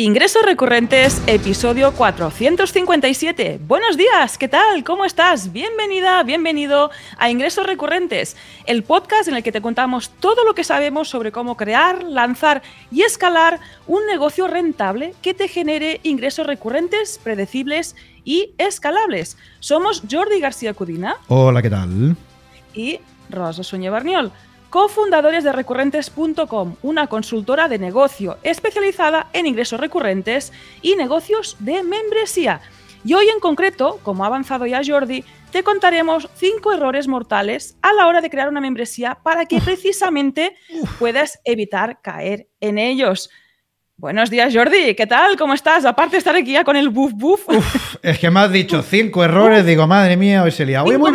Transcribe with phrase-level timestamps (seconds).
[0.00, 3.60] Ingresos recurrentes, episodio 457.
[3.66, 4.82] Buenos días, ¿qué tal?
[4.82, 5.52] ¿Cómo estás?
[5.52, 8.34] Bienvenida, bienvenido a Ingresos recurrentes,
[8.64, 12.62] el podcast en el que te contamos todo lo que sabemos sobre cómo crear, lanzar
[12.90, 17.94] y escalar un negocio rentable que te genere ingresos recurrentes, predecibles
[18.24, 19.36] y escalables.
[19.58, 21.16] Somos Jordi García Cudina.
[21.28, 22.16] Hola, ¿qué tal?
[22.72, 24.32] Y Rosa Suñé Barniol
[24.70, 32.60] cofundadores de recurrentes.com, una consultora de negocio especializada en ingresos recurrentes y negocios de membresía.
[33.04, 37.92] Y hoy en concreto, como ha avanzado ya Jordi, te contaremos cinco errores mortales a
[37.92, 40.54] la hora de crear una membresía para que precisamente
[40.98, 43.30] puedas evitar caer en ellos.
[44.00, 44.94] Buenos días, Jordi.
[44.94, 45.36] ¿Qué tal?
[45.36, 45.84] ¿Cómo estás?
[45.84, 47.46] Aparte de estar aquí ya con el buff buff.
[48.02, 49.66] es que me has dicho cinco errores.
[49.66, 50.82] Digo, madre mía, hoy se lía.
[50.82, 51.12] Hoy muy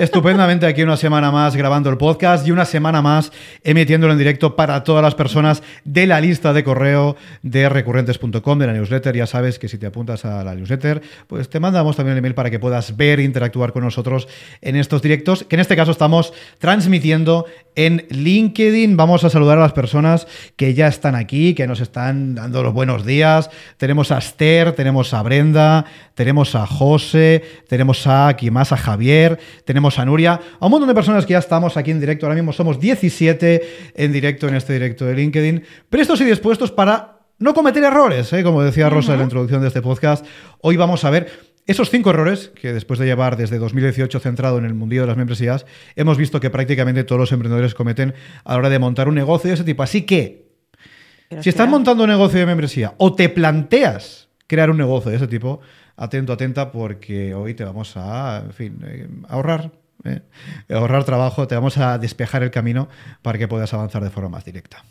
[0.00, 4.56] Estupendamente aquí una semana más grabando el podcast y una semana más emitiéndolo en directo
[4.56, 9.14] para todas las personas de la lista de correo de recurrentes.com, de la newsletter.
[9.14, 12.34] Ya sabes que si te apuntas a la newsletter, pues te mandamos también el email
[12.34, 14.26] para que puedas ver e interactuar con nosotros
[14.62, 17.44] en estos directos, que en este caso estamos transmitiendo
[17.76, 18.96] en LinkedIn.
[18.96, 22.62] Vamos a saludar a las personas que ya están aquí, que nos nos están dando
[22.62, 23.50] los buenos días.
[23.78, 29.40] Tenemos a Esther, tenemos a Brenda, tenemos a José, tenemos a aquí más, a Javier,
[29.64, 32.26] tenemos a Nuria, a un montón de personas que ya estamos aquí en directo.
[32.26, 37.18] Ahora mismo somos 17 en directo en este directo de LinkedIn, prestos y dispuestos para
[37.40, 38.44] no cometer errores, ¿eh?
[38.44, 40.24] como decía Rosa en la introducción de este podcast.
[40.60, 44.64] Hoy vamos a ver esos cinco errores, que después de llevar desde 2018 centrado en
[44.64, 48.14] el mundillo de las membresías, hemos visto que prácticamente todos los emprendedores cometen
[48.44, 49.82] a la hora de montar un negocio de ese tipo.
[49.82, 50.43] Así que
[51.40, 55.26] si estás montando un negocio de membresía o te planteas crear un negocio de ese
[55.26, 55.60] tipo,
[55.96, 59.70] atento, atenta, porque hoy te vamos a, en fin, eh, ahorrar.
[60.04, 60.20] Eh,
[60.68, 62.88] ahorrar trabajo, te vamos a despejar el camino
[63.22, 64.84] para que puedas avanzar de forma más directa.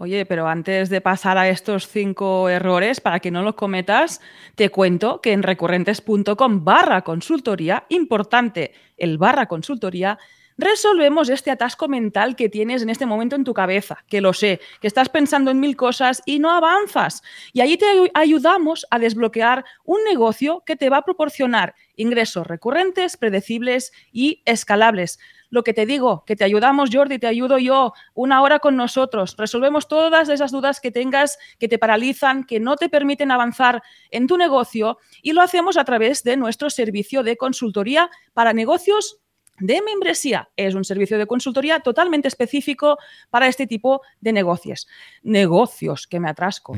[0.00, 4.20] Oye, pero antes de pasar a estos cinco errores, para que no los cometas,
[4.54, 10.16] te cuento que en recurrentes.com barra consultoría, importante el barra consultoría,
[10.58, 14.60] resolvemos este atasco mental que tienes en este momento en tu cabeza, que lo sé,
[14.80, 17.22] que estás pensando en mil cosas y no avanzas.
[17.52, 23.16] Y ahí te ayudamos a desbloquear un negocio que te va a proporcionar ingresos recurrentes,
[23.16, 25.18] predecibles y escalables.
[25.50, 29.34] Lo que te digo, que te ayudamos, Jordi, te ayudo yo, una hora con nosotros.
[29.38, 34.26] Resolvemos todas esas dudas que tengas, que te paralizan, que no te permiten avanzar en
[34.26, 39.20] tu negocio y lo hacemos a través de nuestro servicio de consultoría para negocios
[39.60, 42.98] de membresía es un servicio de consultoría totalmente específico
[43.30, 44.88] para este tipo de negocios.
[45.22, 46.74] Negocios, que me atrasco.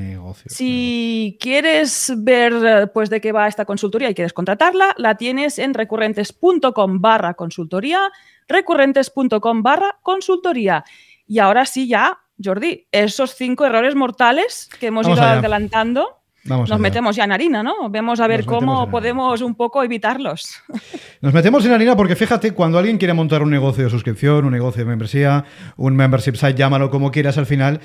[0.47, 5.75] si quieres ver pues, de qué va esta consultoría y quieres contratarla, la tienes en
[5.75, 8.11] recurrentes.com barra consultoría,
[8.49, 10.85] recurrentes.com barra consultoría.
[11.27, 16.20] Y ahora sí, ya, Jordi, esos cinco errores mortales que hemos ido adelantando
[16.57, 17.89] nos metemos ya en harina, ¿no?
[17.91, 20.57] Vemos a ver cómo podemos un poco evitarlos.
[21.21, 24.53] Nos metemos en harina porque fíjate, cuando alguien quiere montar un negocio de suscripción, un
[24.53, 25.45] negocio de membresía,
[25.77, 27.81] un membership site, llámalo como quieras, al final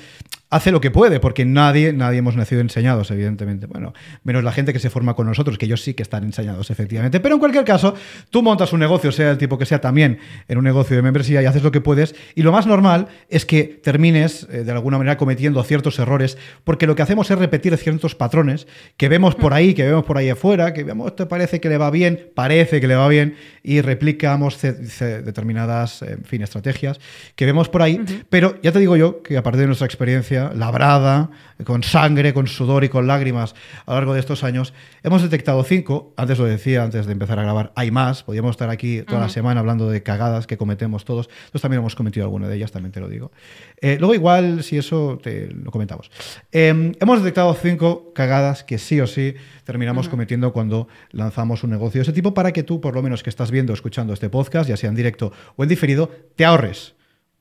[0.48, 3.66] hace lo que puede, porque nadie, nadie hemos nacido enseñados, evidentemente.
[3.66, 3.92] Bueno,
[4.22, 7.18] menos la gente que se forma con nosotros, que ellos sí que están enseñados, efectivamente.
[7.20, 7.94] Pero en cualquier caso,
[8.30, 11.42] tú montas un negocio, sea el tipo que sea también, en un negocio de membresía
[11.42, 12.14] y haces lo que puedes.
[12.34, 16.86] Y lo más normal es que termines, eh, de alguna manera, cometiendo ciertos errores, porque
[16.86, 20.30] lo que hacemos es repetir ciertos patrones que vemos por ahí, que vemos por ahí
[20.30, 23.80] afuera, que vemos, esto parece que le va bien, parece que le va bien, y
[23.80, 27.00] replicamos determinadas, en fin, estrategias
[27.34, 28.00] que vemos por ahí.
[28.30, 31.30] Pero ya te digo yo que a partir de nuestra experiencia, labrada,
[31.64, 33.54] con sangre, con sudor y con lágrimas
[33.86, 34.74] a lo largo de estos años.
[35.02, 38.70] Hemos detectado cinco, antes lo decía, antes de empezar a grabar, hay más, podríamos estar
[38.70, 42.48] aquí toda la semana hablando de cagadas que cometemos todos, nosotros también hemos cometido alguna
[42.48, 43.32] de ellas, también te lo digo.
[43.80, 46.10] Eh, luego igual, si eso, te lo comentamos.
[46.52, 52.00] Em, hemos detectado cinco cagadas que sí o sí terminamos cometiendo cuando lanzamos un negocio
[52.00, 54.68] de ese tipo para que tú, por lo menos que estás viendo, escuchando este podcast,
[54.68, 56.95] ya sea en directo o en diferido, te ahorres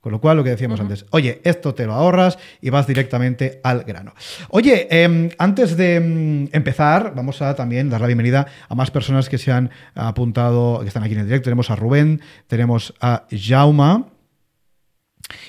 [0.06, 3.60] con lo cual, lo que decíamos antes, oye, esto te lo ahorras y vas directamente
[3.64, 4.14] al grano.
[4.50, 9.30] Oye, em, antes de em, empezar, vamos a también dar la bienvenida a más personas
[9.30, 11.46] que se han apuntado, que están aquí en el directo.
[11.46, 14.10] Tenemos a Rubén, tenemos a Jauma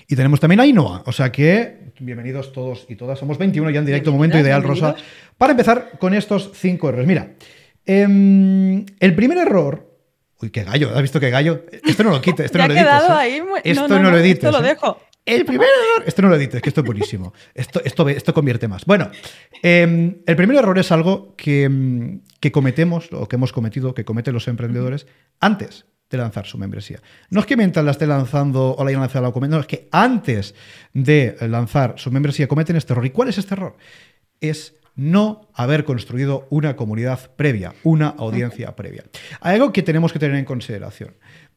[0.09, 1.03] y tenemos también a Inoa.
[1.05, 3.19] O sea que, bienvenidos todos y todas.
[3.19, 4.97] Somos 21 ya en directo, momento ideal, Rosa,
[5.37, 7.07] para empezar con estos cinco errores.
[7.07, 7.35] Mira,
[7.85, 9.86] em, el primer error
[10.41, 11.65] Uy, qué gallo, ¿has visto qué gallo?
[11.85, 12.87] Esto no lo quites, esto no lo edites.
[12.87, 13.63] ¿eh?
[13.65, 14.45] Esto no, lo edites.
[14.45, 14.69] Esto lo ¿eh?
[14.69, 15.01] dejo.
[15.25, 16.07] El primer error.
[16.07, 17.33] Esto no lo edites, que esto es buenísimo.
[17.55, 18.85] Esto, esto, esto convierte más.
[18.85, 19.11] Bueno,
[19.63, 24.35] em, el primer error es algo que, que, cometemos, o que hemos cometido, que cometen
[24.35, 25.07] los emprendedores
[25.41, 27.01] antes de lanzar su membresía.
[27.31, 29.89] No es que mientras la esté lanzando o la hayan lanzado la no, es que
[29.91, 30.55] antes
[30.93, 33.07] de lanzar su membresía cometen este error.
[33.07, 33.77] ¿Y cuál es este error?
[34.41, 39.05] es no haber construido una comunidad previa, una audiencia previa.
[39.41, 41.15] Hay algo que tenemos que tener en consideración.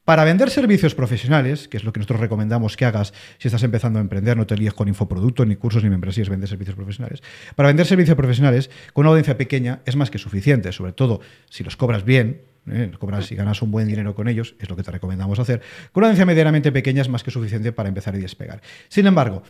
[0.10, 4.00] Para vender servicios profesionales, que es lo que nosotros recomendamos que hagas si estás empezando
[4.00, 7.22] a emprender, no te líes con infoproductos, ni cursos, ni membresías, vender servicios profesionales.
[7.56, 11.64] Para vender servicios profesionales, con una audiencia pequeña es más que suficiente, sobre todo si
[11.64, 12.92] los cobras bien, ¿eh?
[12.98, 15.62] cobras y ganas un buen dinero con ellos, es lo que te recomendamos hacer.
[15.92, 18.64] Con una audiencia medianamente pequeña es más que suficiente para empezar y despegar.
[18.88, 19.44] Sin embargo,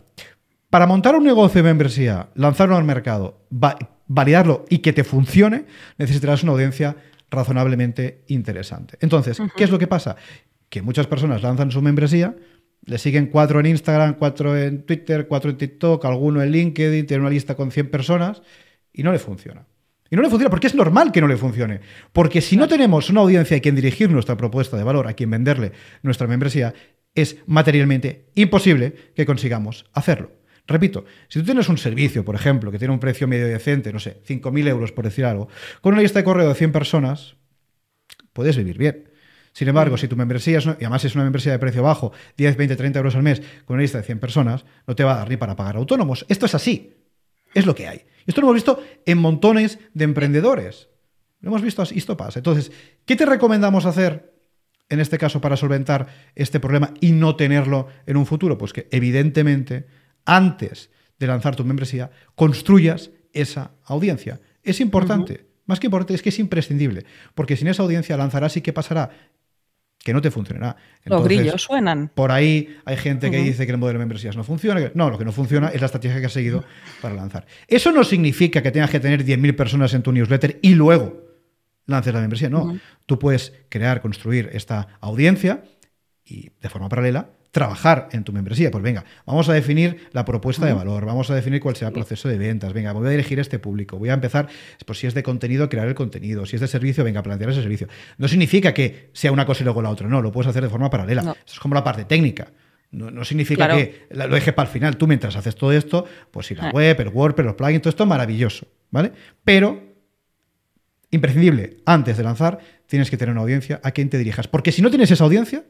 [0.70, 3.44] para montar un negocio de membresía, lanzarlo al mercado,
[4.06, 5.66] validarlo y que te funcione,
[5.98, 6.96] necesitarás una audiencia
[7.28, 8.96] razonablemente interesante.
[9.00, 10.16] Entonces, ¿qué es lo que pasa?
[10.68, 12.36] Que muchas personas lanzan su membresía,
[12.84, 17.20] le siguen cuatro en Instagram, cuatro en Twitter, cuatro en TikTok, alguno en LinkedIn, tiene
[17.20, 18.42] una lista con 100 personas
[18.92, 19.66] y no le funciona.
[20.08, 21.80] Y no le funciona porque es normal que no le funcione.
[22.12, 25.30] Porque si no tenemos una audiencia a quien dirigir nuestra propuesta de valor, a quien
[25.30, 25.72] venderle
[26.02, 26.74] nuestra membresía,
[27.14, 30.39] es materialmente imposible que consigamos hacerlo.
[30.70, 33.98] Repito, si tú tienes un servicio, por ejemplo, que tiene un precio medio decente, no
[33.98, 35.48] sé, 5.000 euros por decir algo,
[35.80, 37.34] con una lista de correo de 100 personas,
[38.32, 39.10] puedes vivir bien.
[39.52, 42.56] Sin embargo, si tu membresía es, y además es una membresía de precio bajo, 10,
[42.56, 45.16] 20, 30 euros al mes, con una lista de 100 personas, no te va a
[45.16, 46.24] dar ni para pagar autónomos.
[46.28, 46.94] Esto es así.
[47.52, 48.04] Es lo que hay.
[48.24, 50.88] Esto lo hemos visto en montones de emprendedores.
[51.40, 52.38] Lo hemos visto así, esto pasa.
[52.38, 52.70] Entonces,
[53.04, 54.34] ¿qué te recomendamos hacer
[54.88, 56.06] en este caso para solventar
[56.36, 58.56] este problema y no tenerlo en un futuro?
[58.56, 64.40] Pues que evidentemente antes de lanzar tu membresía, construyas esa audiencia.
[64.62, 68.62] Es importante, más que importante, es que es imprescindible, porque sin esa audiencia lanzarás y
[68.62, 69.10] ¿qué pasará?
[69.98, 70.76] Que no te funcionará.
[71.04, 72.10] Los grillos suenan.
[72.14, 74.90] Por ahí hay gente que dice que el modelo de membresías no funciona.
[74.94, 76.64] No, lo que no funciona es la estrategia que has seguido
[77.02, 77.46] para lanzar.
[77.68, 81.20] Eso no significa que tengas que tener 10.000 personas en tu newsletter y luego
[81.84, 82.48] lances la membresía.
[82.48, 85.64] No, tú puedes crear, construir esta audiencia
[86.24, 88.70] y de forma paralela trabajar en tu membresía.
[88.70, 91.94] Pues venga, vamos a definir la propuesta de valor, vamos a definir cuál será el
[91.94, 94.48] proceso de ventas, venga, voy a dirigir a este público, voy a empezar,
[94.86, 97.62] pues si es de contenido, crear el contenido, si es de servicio, venga, plantear ese
[97.62, 97.88] servicio.
[98.18, 100.68] No significa que sea una cosa y luego la otra, no, lo puedes hacer de
[100.68, 101.22] forma paralela.
[101.22, 102.48] Eso es como la parte técnica.
[102.92, 104.96] No, significa que lo dejes para el final.
[104.96, 106.72] Tú mientras haces todo esto, pues si la ah.
[106.72, 109.12] web, el WordPress, los plugins, todo esto maravilloso, ¿vale?
[109.44, 109.80] Pero,
[111.12, 114.48] imprescindible, antes de lanzar, tienes que tener una audiencia a quien te dirijas.
[114.48, 115.64] Porque si no tienes esa audiencia,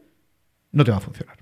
[0.72, 1.36] no te va a funcionar.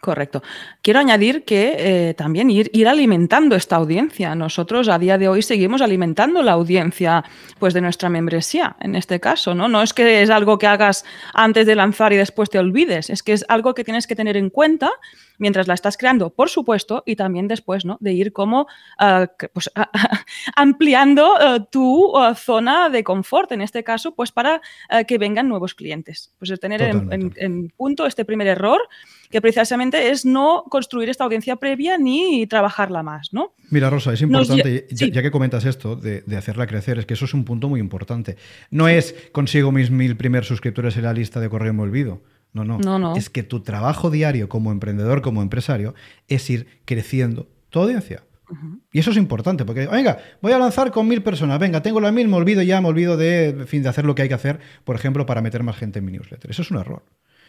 [0.00, 0.42] Correcto.
[0.82, 4.34] Quiero añadir que eh, también ir, ir, alimentando esta audiencia.
[4.34, 7.24] Nosotros a día de hoy seguimos alimentando la audiencia
[7.58, 9.54] pues, de nuestra membresía, en este caso.
[9.54, 9.68] ¿no?
[9.68, 11.04] no es que es algo que hagas
[11.34, 14.36] antes de lanzar y después te olvides, es que es algo que tienes que tener
[14.36, 14.90] en cuenta
[15.38, 17.98] mientras la estás creando, por supuesto, y también después, ¿no?
[18.00, 18.66] De ir como
[19.00, 19.70] eh, pues,
[20.56, 24.60] ampliando eh, tu eh, zona de confort, en este caso, pues para
[25.06, 26.32] que vengan nuevos clientes.
[26.38, 28.80] Pues tener en, punto este primer error,
[29.30, 33.52] que precisamente es no construir esta audiencia previa ni trabajarla más, ¿no?
[33.70, 37.24] Mira, Rosa, es importante, ya, que comentas esto de, de, hacerla crecer, es que eso
[37.24, 38.36] es un punto muy importante.
[38.70, 42.22] No es consigo mis mil primeros suscriptores en la lista de correo me olvido.
[42.64, 45.94] No, no, Es que tu trabajo diario como emprendedor, como empresario,
[46.28, 48.24] es ir creciendo tu audiencia.
[48.92, 52.12] Y eso es importante, porque, venga, voy a lanzar con mil personas, venga, tengo la
[52.12, 54.60] mil, me olvido ya, me olvido de, fin, de hacer lo que hay que hacer,
[54.84, 56.50] por ejemplo, para meter más gente en mi newsletter.
[56.50, 57.02] Eso es un error.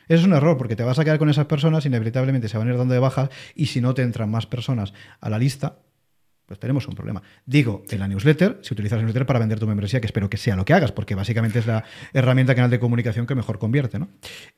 [0.07, 2.67] Eso es un error, porque te vas a quedar con esas personas, inevitablemente se van
[2.67, 5.79] a ir dando de bajas, y si no te entran más personas a la lista,
[6.45, 7.21] pues tenemos un problema.
[7.45, 10.37] Digo, en la newsletter, si utilizas la newsletter para vender tu membresía, que espero que
[10.37, 11.83] sea lo que hagas, porque básicamente es la
[12.13, 14.07] herramienta canal de comunicación que mejor convierte, ¿no?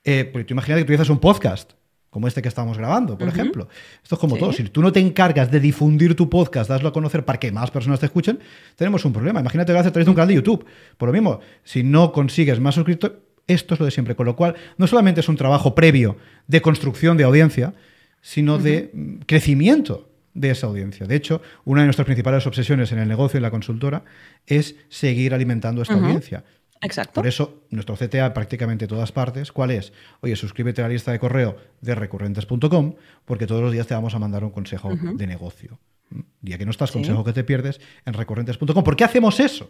[0.04, 1.74] Eh, pues tú imagínate que utilizas un podcast,
[2.10, 3.68] como este que estamos grabando, por ejemplo.
[4.02, 4.52] Esto es como todo.
[4.52, 7.70] Si tú no te encargas de difundir tu podcast, daslo a conocer para que más
[7.70, 8.40] personas te escuchen,
[8.76, 9.40] tenemos un problema.
[9.40, 10.66] Imagínate que lo haces a través de un canal de YouTube.
[10.98, 13.18] Por lo mismo, si no consigues más suscriptores,
[13.50, 14.16] esto es lo de siempre.
[14.16, 17.74] Con lo cual, no solamente es un trabajo previo de construcción de audiencia,
[18.22, 21.06] sino de mm, crecimiento de esa audiencia.
[21.06, 24.04] De hecho, una de nuestras principales obsesiones en el negocio y la consultora
[24.46, 26.44] es seguir alimentando esta audiencia.
[26.82, 27.16] Exacto.
[27.16, 29.92] Por eso, nuestro CTA prácticamente todas partes, ¿cuál es?
[30.22, 34.16] Oye, suscríbete a la lista de correo de recurrentes.com porque todos los días te vamos
[34.16, 35.80] a mandar un consejo de negocio.
[36.42, 38.84] Día que no estás, consejo que te pierdes en recurrentes.com.
[38.84, 39.70] ¿Por qué hacemos eso?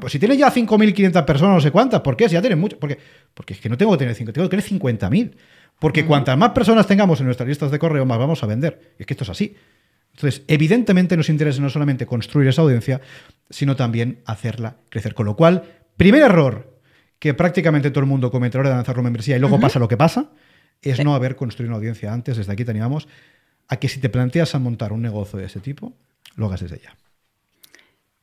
[0.00, 2.28] Pues si tienes ya 5.500 personas, no sé cuántas, ¿por qué?
[2.28, 2.78] Si ya tienes mucho.
[2.78, 2.98] Porque,
[3.34, 5.34] porque es que no tengo que tener 5, tengo que tener 50.000.
[5.78, 8.94] Porque cuantas más personas tengamos en nuestras listas de correo, más vamos a vender.
[8.98, 9.54] Y es que esto es así.
[10.14, 13.00] Entonces, evidentemente nos interesa no solamente construir esa audiencia,
[13.50, 15.12] sino también hacerla crecer.
[15.14, 15.64] Con lo cual,
[15.96, 16.78] primer error
[17.18, 19.58] que prácticamente todo el mundo comete a la hora de lanzar una membresía y luego
[19.58, 20.30] pasa lo que pasa,
[20.82, 22.36] es no haber construido una audiencia antes.
[22.36, 23.08] Desde aquí te animamos
[23.68, 25.94] a que si te planteas a montar un negocio de ese tipo,
[26.36, 26.96] lo hagas desde ya.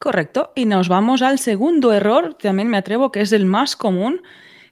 [0.02, 0.52] Correcto.
[0.56, 4.24] Y nos vamos al segundo error, también me atrevo que es el más común,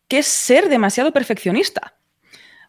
[0.07, 1.98] que es ser demasiado perfeccionista.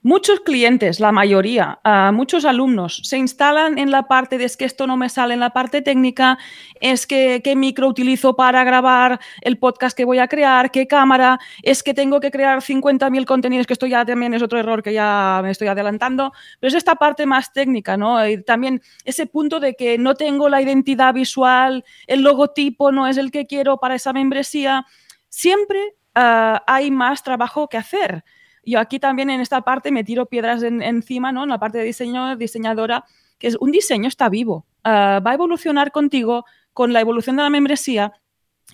[0.02, 4.64] Muchos clientes, la mayoría, uh, muchos alumnos se instalan en la parte de es que
[4.64, 6.38] esto no me sale en la parte técnica,
[6.80, 11.38] es que qué micro utilizo para grabar el podcast que voy a crear, qué cámara,
[11.62, 14.94] es que tengo que crear 50.000 contenidos, que esto ya también es otro error que
[14.94, 18.26] ya me estoy adelantando, pero es esta parte más técnica, ¿no?
[18.26, 23.18] Y también ese punto de que no tengo la identidad visual, el logotipo no es
[23.18, 24.86] el que quiero para esa membresía,
[25.28, 25.78] siempre
[26.16, 28.24] uh, hay más trabajo que hacer
[28.64, 31.44] yo aquí también en esta parte me tiro piedras encima, ¿no?
[31.44, 33.04] En la parte de diseño, diseñadora,
[33.38, 37.42] que es un diseño está vivo, ah, va a evolucionar contigo con la evolución de
[37.42, 38.12] la membresía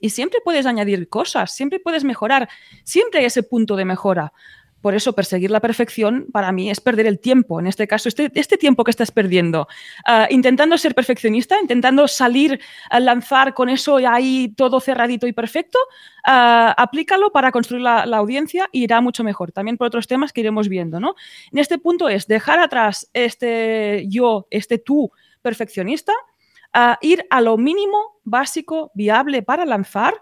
[0.00, 2.48] y siempre puedes añadir cosas, siempre puedes mejorar,
[2.84, 4.32] siempre hay ese punto de mejora.
[4.86, 7.58] Por eso perseguir la perfección para mí es perder el tiempo.
[7.58, 9.66] En este caso, este, este tiempo que estás perdiendo,
[10.06, 15.76] uh, intentando ser perfeccionista, intentando salir a lanzar con eso ahí todo cerradito y perfecto,
[16.24, 19.50] uh, aplícalo para construir la, audiencia y irá mucho mejor.
[19.50, 21.00] También por otros temas que iremos viendo.
[21.00, 21.16] ¿no?
[21.50, 25.10] En este punto es dejar atrás este yo, este tú
[25.42, 26.12] perfeccionista,
[26.76, 30.14] uh, ir a lo mínimo básico, viable para lanzar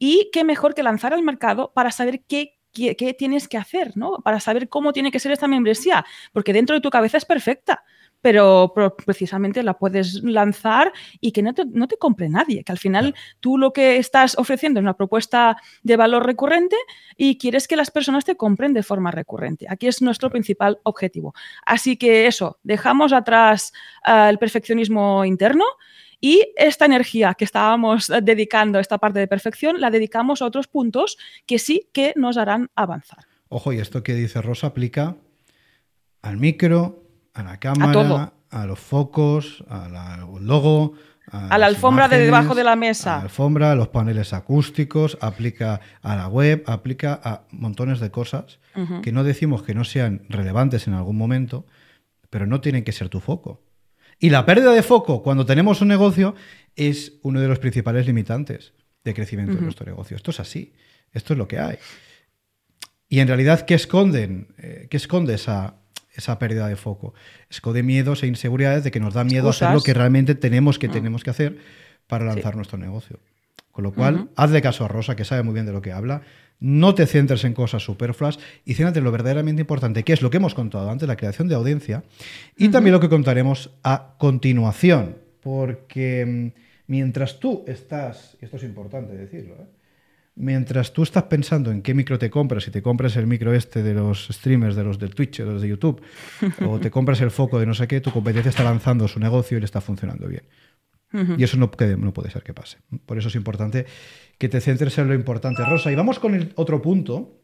[0.00, 4.18] y qué mejor que lanzar al mercado para saber qué qué, tienes que hacer, ¿no?
[4.24, 7.84] Para saber cómo tiene que ser esta membresía, porque dentro de tu cabeza es perfecta,
[8.22, 8.74] pero,
[9.06, 13.14] precisamente la puedes lanzar y que no te, no te, compre nadie, que al final
[13.40, 16.76] tú lo que estás ofreciendo es una propuesta de valor recurrente
[17.16, 19.66] y quieres que las personas te compren de forma recurrente.
[19.70, 21.34] Aquí es nuestro principal objetivo.
[21.64, 23.72] Así que eso, dejamos atrás
[24.06, 25.64] uh, el perfeccionismo interno
[26.20, 30.46] y esta energía que estábamos eh, dedicando a esta parte de perfección la dedicamos a
[30.46, 33.24] otros puntos que sí que nos harán avanzar.
[33.48, 35.16] Ojo, y esto que dice Rosa aplica
[36.22, 37.02] al micro,
[37.34, 40.94] a la cámara, a, los focos, al logo,
[41.30, 43.14] a, la alfombra de debajo de la mesa.
[43.14, 48.10] A la alfombra, a los paneles acústicos, aplica a la web, aplica a montones de
[48.10, 48.60] cosas
[49.02, 51.66] que no decimos que no sean relevantes en algún momento,
[52.30, 53.60] pero no tienen que ser tu foco.
[54.20, 56.34] Y la pérdida de foco cuando tenemos un negocio
[56.76, 60.14] es uno de los principales limitantes de crecimiento de nuestro negocio.
[60.14, 60.74] Esto es así,
[61.12, 61.78] esto es lo que hay.
[63.08, 64.54] Y en realidad, ¿qué esconden?
[64.58, 65.76] Eh, ¿Qué esconde esa,
[66.12, 67.14] esa pérdida de foco?
[67.48, 70.88] Esconde miedos e inseguridades de que nos da miedo hacer lo que realmente tenemos que,
[70.88, 70.92] mm.
[70.92, 71.58] tenemos que hacer
[72.06, 73.20] para lanzar nuestro negocio.
[73.72, 76.22] Con lo cual, hazle caso a Rosa, que sabe muy bien de lo que habla.
[76.58, 80.30] No te centres en cosas superfluas y céntrate en lo verdaderamente importante, que es lo
[80.30, 82.02] que hemos contado antes, la creación de audiencia,
[82.56, 85.16] y también lo que contaremos a continuación.
[85.40, 89.66] Porque mm, mientras tú estás, y esto es importante decirlo, ¿eh?
[90.40, 93.82] mientras tú estás pensando en qué micro te compras, si te compras el micro este
[93.82, 96.02] de los streamers, de los de Twitch, de los de YouTube,
[96.66, 99.56] o te compras el foco de no sé qué, tu competencia está lanzando su negocio
[99.56, 100.42] y le está funcionando bien.
[101.12, 102.78] Y eso no, no puede ser que pase.
[103.04, 103.86] Por eso es importante
[104.38, 105.64] que te centres en lo importante.
[105.64, 107.40] Rosa, y vamos con el otro punto.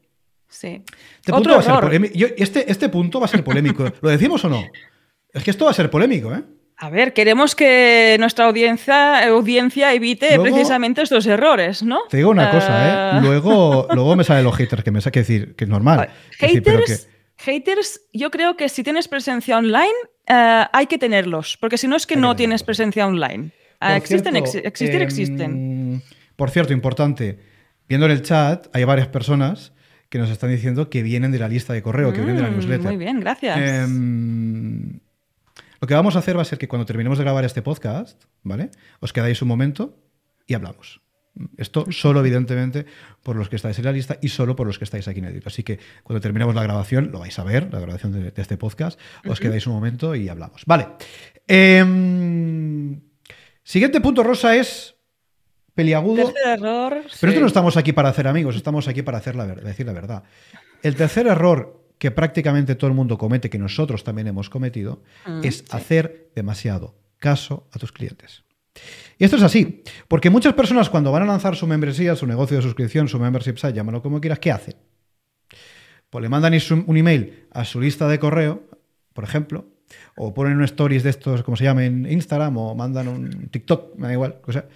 [0.49, 0.83] Sí.
[1.17, 3.85] Este punto, va a ser este, este punto va a ser polémico.
[4.01, 4.65] ¿Lo decimos o no?
[5.33, 6.43] Es que esto va a ser polémico, ¿eh?
[6.79, 12.01] A ver, queremos que nuestra audiencia, audiencia evite precisamente estos errores, ¿no?
[12.11, 12.91] Te digo una cosa, ¿eh?
[12.93, 13.21] Ah.
[13.23, 16.11] Luego, luego me salen los haters, que me saque decir que es normal.
[16.39, 19.95] Haters, haters, yo creo que si tienes presencia online,
[20.27, 23.53] eh, hay que tenerlos, porque si no es que no tienes presencia online.
[23.81, 25.41] Eh, existen, existir existen.
[25.41, 26.01] Em,
[26.37, 27.39] por cierto, importante,
[27.89, 29.73] viendo en el chat, hay varias personas
[30.09, 32.51] que nos están diciendo que vienen de la lista de correo, que vienen de la
[32.51, 32.87] mm, newsletter.
[32.87, 33.59] Muy bien, gracias.
[33.59, 35.01] Em,
[35.81, 38.25] lo que vamos a hacer va a ser que cuando terminemos de grabar este podcast,
[38.43, 38.71] ¿vale?
[39.01, 39.99] Os quedáis un momento
[40.47, 41.01] y hablamos.
[41.59, 42.87] Esto solo, evidentemente,
[43.23, 45.27] por los que estáis en la lista y solo por los que estáis aquí en
[45.27, 48.57] el Así que cuando terminemos la grabación, lo vais a ver, la grabación de, este
[48.57, 50.63] podcast, os quedáis un momento y hablamos.
[50.65, 50.89] Vale.
[51.47, 53.01] Em,
[53.67, 54.95] siguiente punto, Rosa, es
[55.75, 56.33] peliagudo.
[56.33, 57.03] Tercer error.
[57.21, 59.93] Pero esto no estamos aquí para hacer amigos, estamos aquí para hacer la, decir la
[59.93, 60.23] verdad.
[60.83, 65.41] El tercer error que prácticamente todo el mundo comete, que nosotros también hemos cometido, mm,
[65.45, 68.45] es hacer demasiado caso a tus clientes.
[69.19, 72.59] Y esto es así, porque muchas personas cuando van a lanzar su membresía, su negocio
[72.59, 74.77] de suscripción, su membership site, llámalo como quieras, ¿qué hacen?
[76.11, 76.55] Pues le mandan
[76.87, 78.63] un email a su lista de correo,
[79.13, 79.67] por ejemplo,
[80.17, 83.97] o ponen un stories de estos, como se llama, en Instagram, o mandan un TikTok,
[83.97, 84.37] me da igual.
[84.47, 84.67] O sea,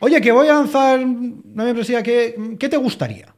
[0.00, 3.34] Oye, que voy a lanzar una membresía, ¿qué, qué te gustaría?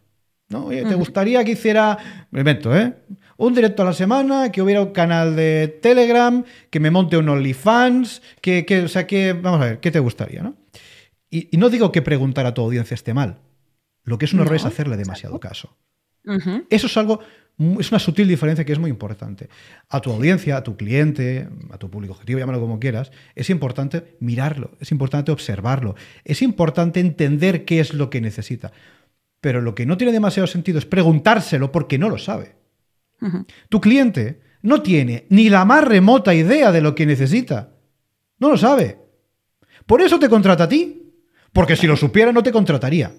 [0.48, 0.66] ¿No?
[0.66, 2.94] Oye, ¿te gustaría que hiciera, me invento, ¿eh?
[3.38, 7.28] un directo a la semana, que hubiera un canal de Telegram, que me monte un
[7.28, 10.42] OnlyFans, que, que o sea, que, vamos a ver, ¿qué te gustaría?
[10.42, 10.56] ¿no?
[11.30, 13.40] Y, no digo que preguntar a tu audiencia esté mal.
[14.04, 15.76] Lo que es un error es hacerle demasiado caso.
[16.70, 17.20] Eso es algo,
[17.58, 19.48] es una sutil diferencia que es muy importante.
[19.88, 24.16] A tu audiencia, a tu cliente, a tu público objetivo, llámalo como quieras, es importante
[24.20, 25.94] mirarlo, es importante observarlo,
[26.24, 28.72] es importante entender qué es lo que necesita.
[29.40, 32.56] Pero lo que no tiene demasiado sentido es preguntárselo porque no lo sabe.
[33.70, 37.72] Tu cliente no tiene ni la más remota idea de lo que necesita.
[38.38, 38.98] No lo sabe.
[39.86, 41.14] Por eso te contrata a ti.
[41.52, 43.14] Porque si lo supiera no te contrataría.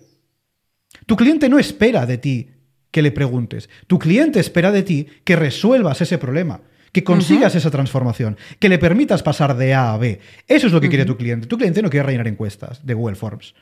[1.08, 2.57] Tu cliente no espera de ti
[2.92, 3.70] que le preguntes.
[3.88, 8.80] Tu cliente espera de ti que resuelvas ese problema, que consigas esa transformación, que le
[8.80, 10.20] permitas pasar de A a B.
[10.48, 11.48] Eso es lo que quiere tu cliente.
[11.48, 13.54] Tu cliente no quiere rellenar encuestas de Google Forms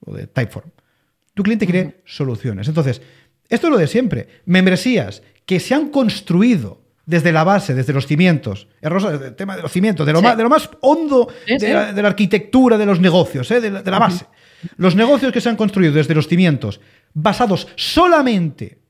[0.00, 0.70] o de Typeform.
[1.34, 2.68] Tu cliente quiere soluciones.
[2.68, 3.00] Entonces,
[3.48, 4.28] esto es lo de siempre.
[4.44, 9.72] Membresías que se han construido desde la base, desde los cimientos, el tema de los
[9.72, 13.62] cimientos, de lo, más, de lo más, hondo de, la, arquitectura de los negocios, ¿eh?
[13.62, 14.26] de, la, base.
[14.76, 16.82] Los negocios que se han construido desde los cimientos,
[17.14, 18.82] basados solamente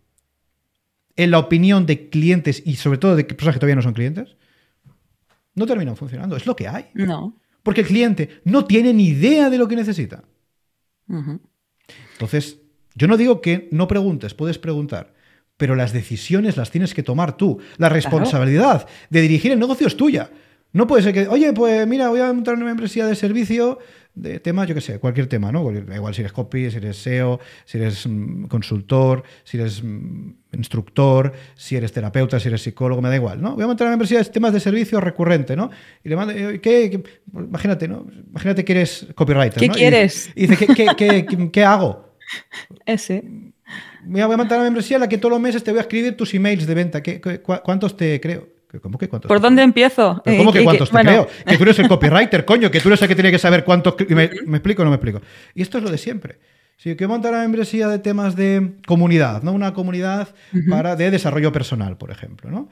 [1.14, 4.36] en la opinión de clientes y sobre todo de personas que todavía no son clientes,
[5.54, 6.34] no terminan funcionando.
[6.34, 6.86] Es lo que hay.
[6.94, 7.40] No.
[7.62, 10.24] Porque el cliente no tiene ni idea de lo que necesita.
[12.14, 12.58] Entonces,
[12.96, 15.14] yo no digo que no preguntes, puedes preguntar
[15.58, 17.58] pero las decisiones las tienes que tomar tú.
[17.76, 20.30] La responsabilidad de dirigir el negocio es tuya.
[20.72, 23.78] No puede ser que, oye, pues mira, voy a montar una membresía de servicio
[24.14, 25.70] de temas, yo qué sé, cualquier tema, ¿no?
[25.70, 31.32] igual si eres copy, si eres SEO, si eres mm, consultor, si eres mm, instructor,
[31.54, 33.54] si eres terapeuta, si eres psicólogo, me da igual, ¿no?
[33.54, 35.70] Voy a montar una membresía de temas de servicio recurrente, ¿no?
[36.02, 37.00] Y le mando, eh, ¿qué,
[37.32, 38.06] imagínate, ¿no?
[38.28, 40.32] Imagínate que eres copywriter, ¿Qué quieres?
[40.34, 42.12] Y, dice, ¿qué, qué hago?
[42.86, 43.22] Ese
[44.08, 46.16] voy a montar una membresía en la que todos los meses te voy a escribir
[46.16, 47.02] tus emails de venta.
[47.02, 48.48] ¿Qué, cuántos te creo?
[48.82, 49.28] ¿Cómo que cuántos?
[49.28, 50.22] ¿Por dónde empiezo?
[50.24, 51.26] ¿Cómo que cuántos te creo?
[51.46, 53.94] Que tú eres el copywriter, coño, que tú eres el que tiene que saber cuántos.
[54.08, 55.22] ¿Me, explico o no me explico?
[55.54, 56.38] Y esto es lo de siempre.
[56.76, 59.52] Si quiero montar una membresía de temas de comunidad, ¿no?
[59.52, 60.28] Una comunidad
[60.68, 62.68] para, de desarrollo personal, por ejemplo, ¿no?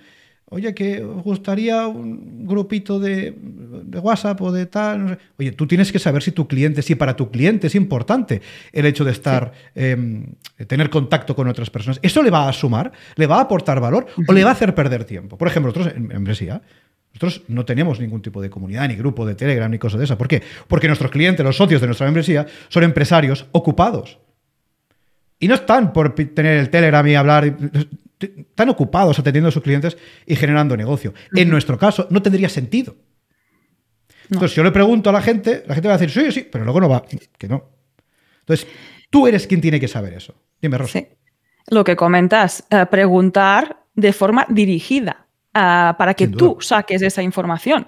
[0.48, 3.34] Oye, que os gustaría un grupito de,
[4.00, 5.18] WhatsApp o de tal.
[5.38, 8.40] Oye, tú tienes que saber si tu cliente, si para tu cliente es importante
[8.72, 10.34] el hecho de estar, em,
[10.68, 11.98] tener contacto con otras personas.
[12.00, 12.92] ¿Eso le va a sumar?
[13.16, 14.06] ¿Le va a aportar valor?
[14.28, 15.36] ¿O le va a hacer perder tiempo?
[15.36, 16.62] Por ejemplo, nosotros en membresía,
[17.12, 20.16] nosotros no tenemos ningún tipo de comunidad, ni grupo de Telegram, ni cosa de esa.
[20.16, 20.42] ¿Por qué?
[20.68, 24.18] Porque nuestros clientes, los socios de nuestra membresía, son empresarios ocupados.
[25.40, 27.56] Y no están por tener el Telegram y hablar
[28.18, 31.12] están ocupados atendiendo a sus clientes y generando negocio.
[31.34, 32.96] En nuestro caso, no tendría sentido.
[34.24, 36.48] Entonces, si yo le pregunto a la gente, la gente va a decir, sí, sí,
[36.50, 37.04] pero luego no va,
[37.38, 37.64] que no.
[38.40, 38.66] Entonces,
[39.10, 40.34] tú eres quien tiene que saber eso.
[40.60, 40.98] Dime, Rosa.
[40.98, 41.06] Sí.
[41.68, 45.25] Lo que comentas, eh, preguntar de forma dirigida
[45.56, 47.86] eh, para que tú saques esa información.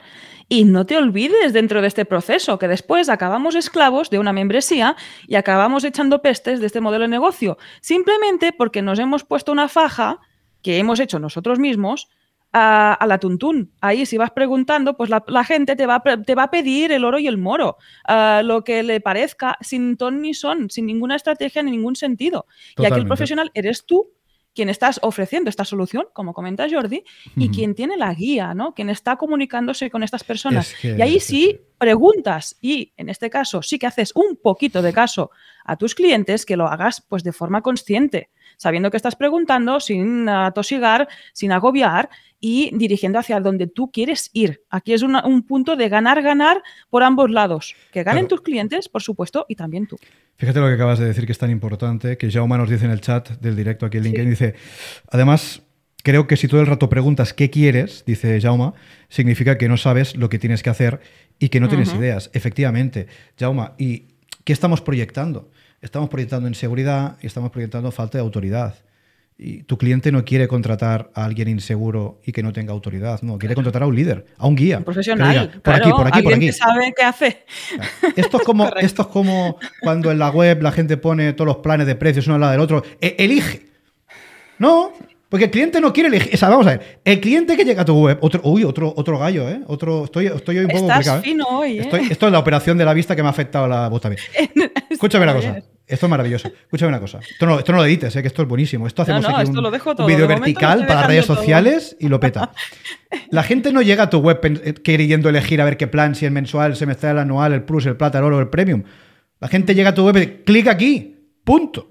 [0.48, 4.96] Y no te olvides dentro de este proceso que después acabamos esclavos de una membresía
[5.26, 9.68] y acabamos echando pestes de este modelo de negocio, simplemente porque nos hemos puesto una
[9.68, 10.18] faja
[10.62, 12.09] que hemos hecho nosotros mismos
[12.54, 13.74] a, la tuntún.
[13.83, 17.18] Ahí si vas preguntando, pues la, gente te va, te va, a pedir el oro
[17.18, 17.76] y el moro,
[18.42, 22.46] lo que le parezca, sin ton ni son, sin ninguna estrategia ni ningún sentido.
[22.78, 24.11] Y aquí el profesional eres tú
[24.59, 27.05] quien estás ofreciendo esta solución, como comenta Jordi,
[27.37, 28.75] y quien tiene la guía, ¿no?
[28.75, 30.75] Quien está comunicándose con estas personas.
[30.83, 35.31] y ahí sí preguntas y en este caso sí que haces un poquito de caso
[35.64, 40.29] a tus clientes, que lo hagas pues de forma consciente, sabiendo que estás preguntando sin
[40.29, 44.62] atosigar, sin agobiar y dirigiendo hacia donde tú quieres ir.
[44.68, 47.75] Aquí es un punto de ganar, ganar por ambos lados.
[47.90, 49.97] Que ganen tus clientes, por supuesto, y también tú.
[50.37, 52.90] Fíjate lo que acabas de decir que es tan importante, que Jaume nos dice en
[52.90, 54.55] el chat del directo aquí en LinkedIn, dice,
[55.11, 55.62] además,
[56.05, 58.73] creo que si todo el rato preguntas qué quieres, dice Jaume,
[59.09, 61.01] significa que no sabes lo que tienes que hacer
[61.40, 62.31] y que no tienes ideas.
[62.35, 64.07] Efectivamente, Jaume, ¿y
[64.44, 65.51] qué estamos proyectando?
[65.80, 68.74] Estamos proyectando inseguridad y estamos proyectando falta de autoridad.
[69.40, 73.38] Y tu cliente no quiere contratar a alguien inseguro y que no tenga autoridad, no,
[73.38, 74.78] quiere contratar a un líder, a un guía.
[74.78, 75.60] Un profesional.
[75.62, 76.46] por aquí, por aquí, por aquí.
[76.46, 77.44] Que sabe qué hace.
[78.16, 81.58] Esto es, como, esto es como cuando en la web la gente pone todos los
[81.58, 82.82] planes de precios uno al lado del otro.
[83.00, 83.68] E, elige.
[84.58, 84.92] No,
[85.28, 86.34] porque el cliente no quiere elegir.
[86.34, 87.00] O sea, vamos a ver.
[87.04, 88.18] El cliente que llega a tu web.
[88.22, 89.60] Otro, uy, otro, otro gallo, ¿eh?
[89.66, 91.18] Otro, estoy, estoy hoy un poco complicado.
[91.18, 91.22] ¿eh?
[91.22, 91.90] fino hoy, ¿eh?
[92.10, 94.22] esto es la operación de la vista que me ha afectado la voz también.
[94.90, 95.62] Escúchame una cosa.
[95.86, 96.48] Esto es maravilloso.
[96.48, 97.18] Escúchame una cosa.
[97.18, 98.22] Esto no, esto no lo edites, ¿eh?
[98.22, 98.86] que esto es buenísimo.
[98.86, 102.52] Esto hacemos aquí un, video vertical para redes sociales y lo peta.
[103.30, 106.26] La gente no llega a tu web eh, queriendo elegir a ver qué plan, si
[106.26, 108.82] es mensual, el semestral, anual, el plus, el plata, el oro, el premium.
[109.40, 111.16] La gente llega a tu web y clic aquí.
[111.44, 111.86] Punto.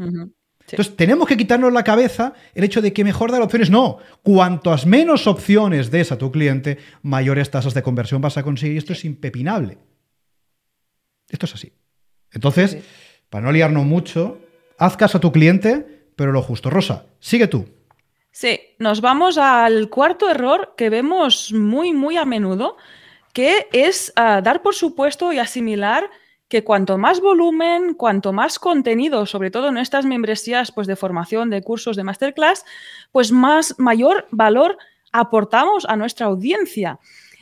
[0.70, 3.70] Entonces, tenemos que quitarnos la cabeza el hecho de que mejor dar opciones.
[3.70, 8.78] No, cuantas menos opciones des a tu cliente, mayores tasas de conversión vas a conseguir.
[8.78, 9.78] Esto es impepinable.
[11.30, 11.74] Esto es así.
[12.32, 12.78] Entonces,
[13.30, 14.40] para no liarnos mucho,
[14.78, 16.70] haz caso a tu cliente, pero lo justo.
[16.70, 17.66] Rosa, sigue tú.
[18.32, 22.78] Sí, nos vamos al cuarto error que vemos muy, muy a menudo,
[23.34, 26.10] que es ah, dar por supuesto y asimilar
[26.48, 31.50] que cuanto más volumen, cuanto más contenido, sobre todo en estas membresías pues, de formación,
[31.50, 32.66] de cursos, de masterclass,
[33.12, 34.78] pues más mayor valor
[35.12, 37.00] aportamos a nuestra audiencia.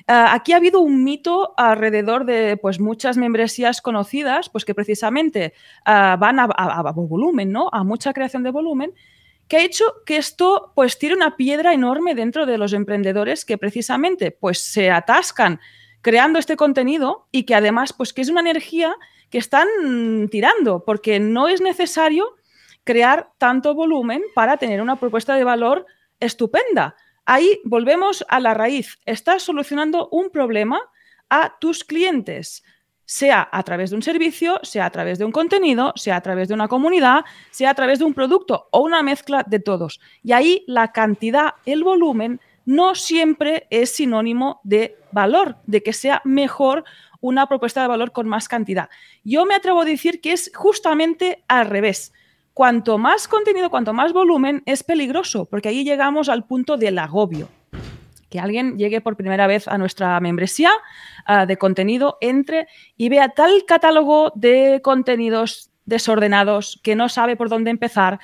[0.08, 5.54] Ah, aquí ha habido un mito alrededor de pues, muchas membresías conocidas, pues que precisamente
[5.84, 6.48] ah, van a,
[6.92, 7.70] volumen, ¿no?
[7.72, 8.94] A mucha creación de volumen,
[9.48, 13.60] que ha hecho que esto pues tire una piedra enorme dentro de los emprendedores que
[13.60, 15.60] precisamente pues se atascan
[16.06, 18.96] creando este contenido y que además, pues que es una energía
[19.32, 19.68] que están
[20.30, 22.36] tirando, porque no es necesario
[22.84, 25.88] crear tanto volumen para tener una propuesta de valor
[26.20, 26.96] estupenda.
[27.26, 29.00] Ahí volvemos a la raíz.
[29.08, 30.80] Estás solucionando un problema
[31.28, 32.64] a tus clientes,
[33.06, 36.50] sea a través de un servicio, sea a través de un contenido, sea a través
[36.50, 40.00] de una comunidad, sea a través de un producto o una mezcla de todos.
[40.22, 46.22] Y ahí la cantidad, el volumen, no siempre es sinónimo de valor, de que sea
[46.26, 46.84] mejor
[47.22, 48.90] una propuesta de valor con más cantidad.
[49.24, 52.14] Yo me atrevo a decir que es justamente al revés.
[52.54, 57.50] Cuanto más contenido, cuanto más volumen, es peligroso, porque ahí llegamos al punto del agobio.
[58.30, 60.72] Que alguien llegue por primera vez a nuestra membresía
[61.26, 67.50] ah, de contenido, entre y vea tal catálogo de contenidos desordenados que no sabe por
[67.50, 68.20] dónde empezar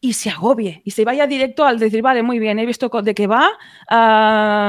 [0.00, 3.14] y se agobie y se vaya directo al decir, vale, muy bien, he visto de
[3.14, 3.50] qué va,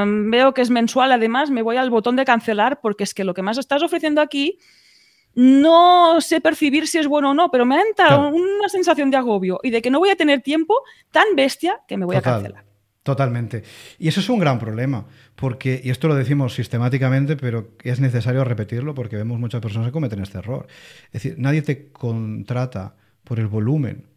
[0.06, 3.34] veo que es mensual, además me voy al botón de cancelar porque es que lo
[3.34, 4.58] que más estás ofreciendo aquí
[5.34, 9.16] no sé percibir si es bueno o no, pero me ha entrado una sensación de
[9.16, 10.74] agobio y de que no voy a tener tiempo
[11.10, 12.64] tan bestia que me voy a cancelar.
[13.02, 13.64] Totalmente.
[13.98, 18.44] Y eso es un gran problema, porque, y esto lo decimos sistemáticamente, pero es necesario
[18.44, 20.66] repetirlo porque vemos muchas personas que cometen este error.
[21.06, 24.11] Es decir, nadie te contrata por el volumen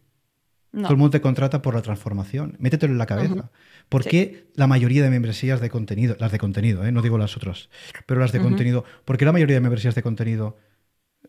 [0.82, 2.56] todo el mundo te contrata por la transformación.
[2.58, 3.50] Métetelo en la cabeza.
[3.88, 7.36] ¿Por qué la mayoría de membresías de contenido, las de contenido, eh, no digo las
[7.36, 7.68] otras,
[8.04, 10.56] pero las de contenido, ¿por qué la mayoría de membresías de contenido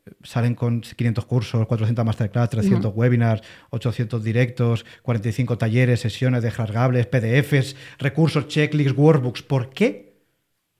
[0.05, 7.05] eh, salen con 500 cursos, 400 masterclass, 300 webinars, 800 directos, 45 talleres, sesiones descargables,
[7.05, 9.43] PDFs, recursos, checklists, workbooks?
[9.43, 10.17] ¿Por qué?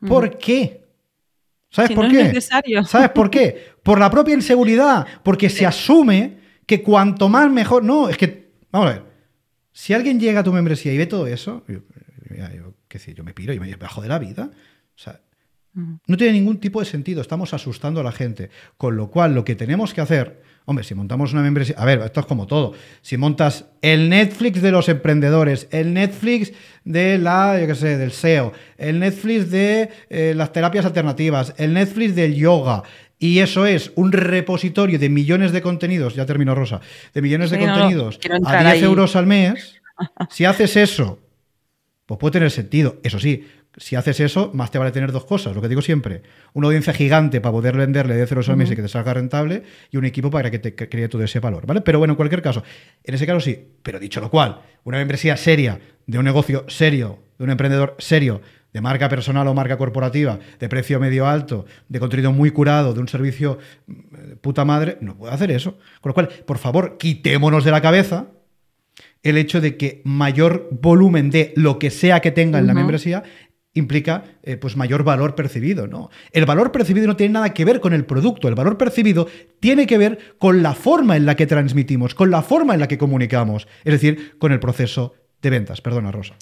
[0.06, 0.84] ¿Por qué?
[1.70, 2.42] ¿Sabes por qué?
[2.86, 3.78] ¿Sabes por qué?
[3.84, 7.86] Por la propia inseguridad, porque se asume que cuanto más mejor.
[7.86, 9.04] No, es que Vamos a ver.
[9.72, 11.82] Si alguien llega a tu membresía y ve todo eso, yo,
[12.88, 14.50] qué sé, yo me piro y me bajo de la vida.
[14.96, 15.20] O sea,
[16.08, 17.22] no tiene ningún tipo de sentido.
[17.22, 18.50] Estamos asustando a la gente.
[18.78, 21.76] Con lo cual, lo que tenemos que hacer, hombre, si montamos una membresía.
[21.78, 22.74] A ver, esto es como todo.
[23.02, 26.54] Si montas el Netflix de los emprendedores, el Netflix
[26.84, 31.74] de la, yo qué sé, del SEO, el Netflix de eh, las terapias alternativas, el
[31.74, 32.82] Netflix del yoga,
[33.20, 36.82] y eso es un repositorio de millones de contenidos, ya terminó Rosa,
[37.14, 39.82] de millones de contenidos a 10 euros al mes.
[40.30, 41.20] si haces eso,
[42.06, 43.00] pues puede tener sentido.
[43.04, 43.46] Eso sí,
[43.78, 46.24] si haces eso, más te vale tener dos cosas, lo que digo siempre.
[46.54, 49.64] Una audiencia gigante para poder venderle 10 euros al mes y que te salga rentable,
[49.92, 51.82] y un equipo para que te cree todo ese valor, ¿vale?
[51.82, 52.64] Pero bueno, en cualquier caso,
[53.04, 53.60] en ese caso sí.
[53.84, 58.42] Pero dicho lo cual, una membresía seria, de un negocio serio, de un emprendedor serio,
[58.74, 63.00] de marca personal o marca corporativa, de precio medio alto, de contenido muy curado, de
[63.00, 65.78] un servicio mm, puta madre, no puede hacer eso.
[66.02, 68.28] Con lo cual, por favor, quitémonos de la cabeza
[69.24, 73.24] el hecho de que mayor volumen de lo que sea que tenga en la membresía
[73.74, 75.88] implica eh, pues mayor valor percibido.
[75.88, 76.10] ¿no?
[76.32, 79.28] El valor percibido no tiene nada que ver con el producto, el valor percibido
[79.60, 82.88] tiene que ver con la forma en la que transmitimos, con la forma en la
[82.88, 85.82] que comunicamos, es decir, con el proceso de ventas.
[85.82, 86.36] Perdona, Rosa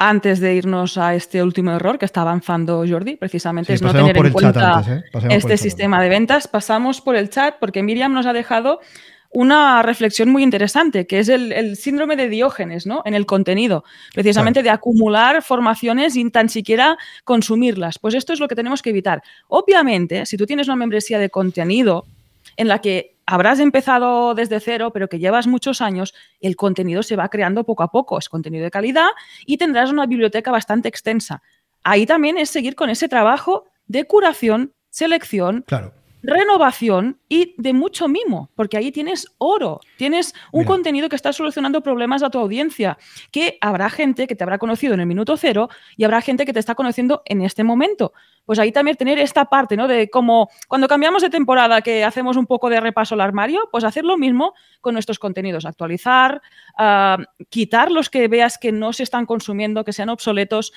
[0.00, 4.16] antes de irnos a este último error que está avanzando Jordi, precisamente es no tener
[4.16, 5.02] en cuenta ¿eh?
[5.28, 6.48] este sistema de ventas.
[6.48, 8.80] Pasamos por el chat porque Miriam nos ha dejado
[9.28, 13.02] una reflexión muy interesante, que es el, síndrome de Diógenes, ¿no?
[13.04, 13.84] En el contenido,
[14.14, 17.98] precisamente de acumular formaciones sin tan siquiera consumirlas.
[17.98, 19.22] Pues esto es lo que tenemos que evitar.
[19.48, 22.06] Obviamente, si tú tienes una membresía de contenido
[22.56, 27.14] en la que habrás empezado desde cero, pero que llevas muchos años, el contenido se
[27.14, 29.08] va creando poco a poco, es contenido de calidad
[29.46, 31.40] y tendrás una biblioteca bastante extensa.
[31.84, 38.08] Ahí también es seguir con ese trabajo de curación, selección, claro renovación y de mucho
[38.08, 42.98] mimo, porque ahí tienes oro, tienes un contenido que está solucionando problemas a tu audiencia,
[43.30, 46.52] que habrá gente que te habrá conocido en el minuto cero y habrá gente que
[46.52, 48.12] te está conociendo en este momento.
[48.44, 49.86] Pues ahí también tener esta parte, ¿no?
[49.88, 53.84] De como cuando cambiamos de temporada que hacemos un poco de repaso al armario, pues
[53.84, 56.42] hacer lo mismo con nuestros contenidos, actualizar,
[56.76, 60.72] ah, quitar los que veas que no se están consumiendo, que sean obsoletos,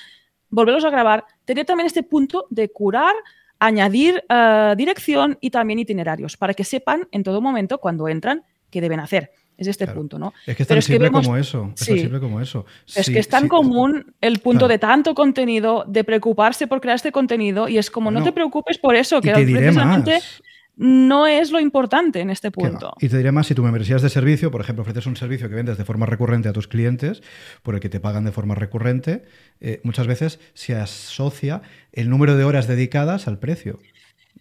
[0.50, 3.14] volverlos a grabar, tener también este punto de curar
[3.66, 8.80] añadir eh, dirección y también itinerarios para que sepan en todo momento cuando entran qué
[8.80, 9.30] deben hacer.
[9.56, 10.32] Es este punto, ¿no?
[10.46, 11.72] Es que es tan simple como eso.
[11.76, 12.66] Es simple como eso.
[12.92, 17.12] Es que es tan común el punto de tanto contenido, de preocuparse por crear este
[17.12, 20.20] contenido, y es como, no, te preocupes por eso, que precisamente
[20.76, 22.94] no es lo importante en este punto.
[23.00, 25.48] Y te diré más, si tu membresía es de servicio, por ejemplo, ofreces un servicio
[25.48, 27.22] que vendes de forma recurrente a tus clientes,
[27.62, 29.24] por el que te pagan de forma recurrente,
[29.60, 33.78] eh, muchas veces se asocia el número de horas dedicadas al precio.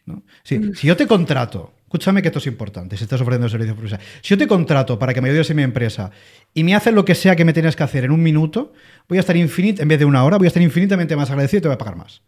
[0.05, 0.19] Mm.
[0.43, 3.75] Si yo te contrato, escúchame que esto es importante, si estás ofreciendo servicio
[4.21, 6.11] Si yo te contrato para que me ayudes en mi empresa
[6.53, 8.73] y me haces lo que sea que me tienes que hacer en un minuto,
[9.07, 11.59] voy a estar infinito, en vez de una hora, voy a estar infinitamente más agradecido
[11.59, 12.21] y te voy a pagar más.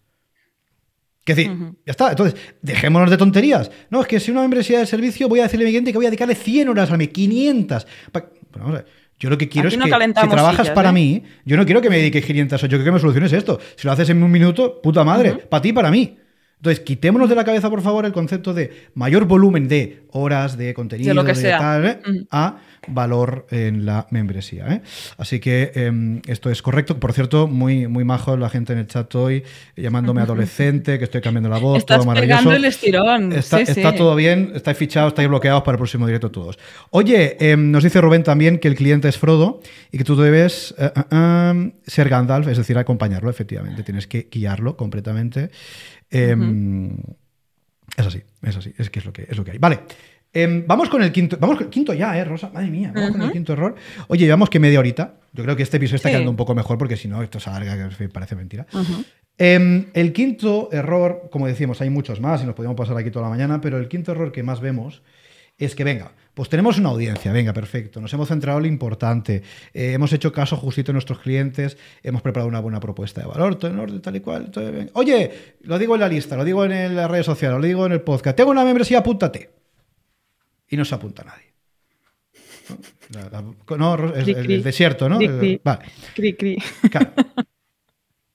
[1.25, 1.51] Que decir,
[1.85, 2.11] ya está.
[2.11, 3.71] Entonces, dejémonos de tonterías.
[3.89, 5.97] No, es que si una membresía de servicio, voy a decirle a mi cliente que
[5.97, 7.87] voy a dedicarle 100 horas a mí, 500.
[9.17, 10.93] yo lo que quiero es que si trabajas para ¿eh?
[10.93, 13.59] mí, yo no quiero que me dediques 500 horas, yo quiero que me soluciones esto.
[13.75, 16.15] Si lo haces en un minuto, puta madre, para ti, para mí.
[16.57, 20.73] Entonces, quitémonos de la cabeza, por favor, el concepto de mayor volumen de horas de
[20.73, 21.59] contenido, de, lo que sea.
[21.59, 21.99] Tal, ¿eh?
[22.31, 24.67] a valor en la membresía.
[24.67, 24.81] ¿eh?
[25.17, 26.99] Así que em, esto es correcto.
[26.99, 29.43] Por cierto, muy, muy majo la gente en el chat hoy
[29.75, 32.51] llamándome adolescente, que estoy cambiando la voz, Estás todo maravilloso.
[32.51, 33.33] el estirón.
[33.33, 36.57] Está, está todo bien, estáis fichados, estáis bloqueados para el próximo directo todos.
[36.91, 40.73] Oye, em, nos dice Rubén también que el cliente es Frodo y que tú debes
[40.77, 43.83] eh, ser Gandalf, es decir, acompañarlo, efectivamente.
[43.83, 45.49] Tienes que guiarlo completamente.
[46.09, 46.91] Em,
[47.97, 49.57] es así, es así, es que es lo que, es lo que hay.
[49.57, 49.79] Vale.
[50.33, 51.37] Em, vamos con el quinto.
[51.39, 52.49] Vamos con el quinto ya, ¿eh, Rosa?
[52.53, 53.75] Madre mía, vamos con el quinto error.
[54.09, 55.15] Oye, llevamos que media horita.
[55.31, 57.49] Yo creo que este episodio está quedando un poco mejor porque si no, esto se
[57.49, 58.65] alarga, que parece mentira.
[59.37, 63.23] Em, el quinto error, como decíamos, hay muchos más y nos podemos pasar aquí toda
[63.23, 65.03] la mañana, pero el quinto error que más vemos
[65.57, 69.41] es que, venga, pues tenemos una audiencia, venga, perfecto, nos hemos centrado en lo importante,
[69.73, 73.55] eh, hemos hecho caso justito a nuestros clientes, hemos preparado una buena propuesta de valor,
[73.55, 74.51] todo en orden, tal y cual.
[74.93, 77.93] Oye, lo digo en la lista, lo digo en las redes sociales, lo digo en
[77.93, 79.49] el podcast, tengo una membresía, apúntate.
[80.67, 81.45] Y no se apunta a nadie.
[83.77, 85.19] No, es el, desierto, ¿no?
[85.63, 85.85] Vale.
[86.15, 86.57] Cri, cri.
[86.91, 87.13] Claro.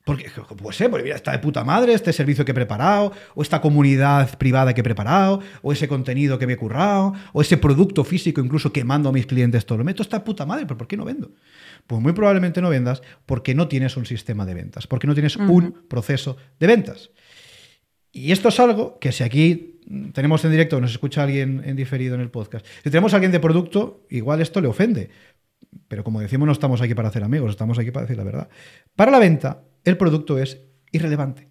[0.05, 3.43] Porque, pues sé, porque mira, está de puta madre este servicio que he preparado, o
[3.43, 7.59] esta comunidad privada que he preparado, o ese contenido que me he currado, o ese
[7.59, 9.79] producto físico incluso que mando a mis clientes todo.
[9.79, 11.33] Lo meto está de puta madre, pero ¿por qué no vendo?
[11.87, 15.37] Pues muy probablemente no vendas porque no tienes un sistema de ventas, porque no tienes
[15.37, 17.11] un proceso de ventas.
[18.13, 19.81] Y esto es algo que si aquí
[20.13, 23.33] tenemos en directo, nos escucha alguien en diferido en el podcast, si tenemos a alguien
[23.33, 25.11] de producto, igual esto le ofende.
[25.89, 28.49] Pero como decimos, no estamos aquí para hacer amigos, estamos aquí para decir la verdad.
[28.97, 30.61] Para la venta, el producto es
[30.93, 31.49] irrelevante.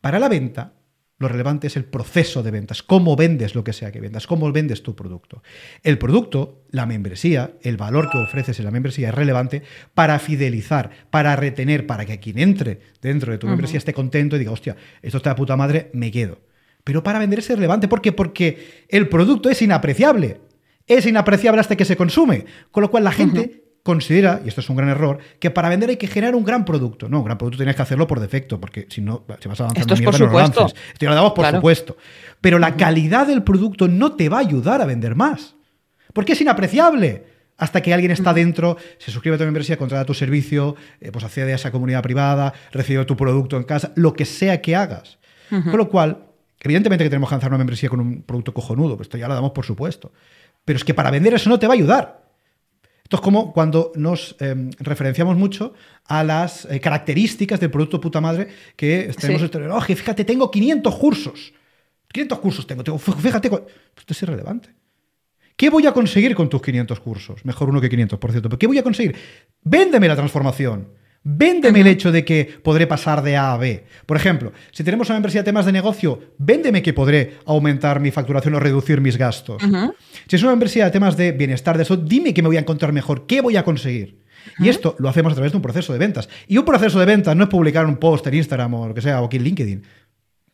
[0.00, 0.74] Para la venta,
[1.20, 4.50] lo relevante es el proceso de ventas, cómo vendes lo que sea que vendas, cómo
[4.50, 5.42] vendes tu producto.
[5.82, 10.90] El producto, la membresía, el valor que ofreces en la membresía es relevante para fidelizar,
[11.10, 14.76] para retener, para que quien entre dentro de tu membresía esté contento y diga, hostia,
[15.02, 16.40] esto está de puta madre, me quedo.
[16.84, 18.12] Pero para vender es relevante, ¿por qué?
[18.12, 20.40] Porque el producto es inapreciable.
[20.90, 22.44] Es inapreciable hasta que se consume.
[22.70, 25.90] Con lo cual la gente considera, y esto es un gran error, que para vender
[25.90, 27.08] hay que generar un gran producto.
[27.08, 29.80] No, un gran producto tienes que hacerlo por defecto, porque si no, si vas avanzando
[29.80, 30.66] esto es por supuesto.
[30.66, 31.96] Esto lo damos por supuesto.
[32.40, 35.54] Pero la calidad del producto no te va a ayudar a vender más.
[36.12, 37.24] Porque es inapreciable.
[37.56, 41.24] Hasta que alguien está dentro, se suscribe a tu membresía, contrata tu servicio, eh, pues
[41.26, 45.18] accede a esa comunidad privada, recibe tu producto en casa, lo que sea que hagas.
[45.50, 46.24] Con lo cual,
[46.58, 49.34] evidentemente que tenemos que lanzar una membresía con un producto cojonudo, pues esto ya lo
[49.34, 50.10] damos por supuesto.
[50.64, 52.20] Pero es que para vender eso no te va a ayudar.
[53.02, 55.74] Esto es como cuando nos em, referenciamos mucho
[56.06, 58.46] a las eh, características del producto puta madre
[58.76, 59.42] que tenemos.
[59.42, 59.58] Sí.
[59.58, 61.52] Oye, fíjate, tengo 500 cursos.
[62.12, 62.84] 500 cursos tengo.
[62.84, 64.74] tengo fíjate, esto es irrelevante.
[65.56, 67.44] ¿Qué voy a conseguir con tus 500 cursos?
[67.44, 68.48] Mejor uno que 500, por cierto.
[68.48, 69.16] ¿Pero qué voy a conseguir?
[69.62, 70.88] Véndeme la transformación.
[71.22, 73.84] Véndeme el hecho de que podré pasar de A a B.
[74.06, 78.10] Por ejemplo, si tenemos una membresía de temas de negocio, véndeme que podré aumentar mi
[78.10, 79.62] facturación o reducir mis gastos.
[80.26, 82.60] Si es una membresía de temas de bienestar, de eso, dime que me voy a
[82.60, 84.20] encontrar mejor, qué voy a conseguir.
[84.58, 86.28] Y esto lo hacemos a través de un proceso de ventas.
[86.48, 89.02] Y un proceso de ventas no es publicar un post en Instagram o lo que
[89.02, 89.82] sea, o aquí en LinkedIn.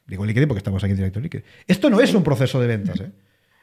[0.08, 1.46] Digo LinkedIn porque estamos aquí en directo en LinkedIn.
[1.66, 3.00] Esto no es un proceso de ventas.
[3.00, 3.10] ¿eh?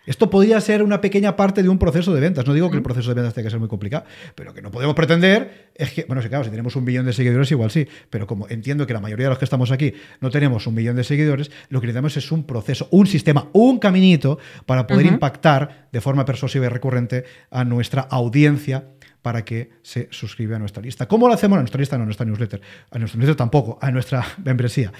[0.05, 2.45] Esto podría ser una pequeña parte de un proceso de ventas.
[2.45, 4.69] No digo que el proceso de ventas tenga que ser muy complicado, pero que no
[4.69, 7.87] podemos pretender es que, bueno, sí, claro, si tenemos un millón de seguidores, igual sí,
[8.09, 10.97] pero como entiendo que la mayoría de los que estamos aquí no tenemos un millón
[10.97, 15.87] de seguidores, lo que necesitamos es un proceso, un sistema, un caminito para poder impactar
[15.91, 18.89] de forma persuasiva y recurrente a nuestra audiencia
[19.23, 21.07] para que se suscriba a nuestra lista.
[21.07, 21.57] ¿Cómo lo hacemos?
[21.57, 22.61] A nuestra lista, no a nuestra newsletter.
[22.91, 24.91] A nuestra newsletter tampoco, a nuestra membresía.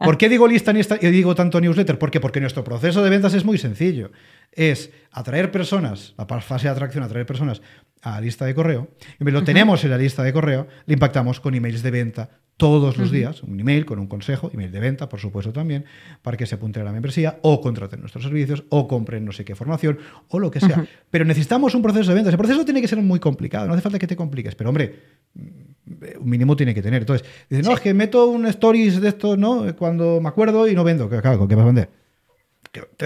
[0.00, 1.98] ¿Por qué digo lista y digo tanto newsletter?
[1.98, 2.20] ¿Por qué?
[2.20, 4.10] Porque nuestro proceso de ventas es muy sencillo.
[4.50, 7.60] Es atraer personas, la fase de atracción, atraer personas
[8.00, 8.88] a la lista de correo.
[9.20, 12.98] Y lo tenemos en la lista de correo, le impactamos con emails de venta todos
[12.98, 15.86] los días, un email con un consejo, email de venta, por supuesto también,
[16.20, 19.46] para que se apunte a la membresía o contraten nuestros servicios o compren no sé
[19.46, 20.84] qué formación o lo que sea.
[21.10, 22.28] Pero necesitamos un proceso de venta.
[22.28, 24.94] Ese proceso tiene que ser muy complicado, no hace falta que te compliques, pero hombre,
[25.34, 27.00] un mínimo tiene que tener.
[27.00, 29.74] Entonces, dice, no, es que meto un stories de esto, ¿no?
[29.74, 31.08] Cuando me acuerdo y no vendo.
[31.08, 31.88] Claro, ¿qué vas a vender?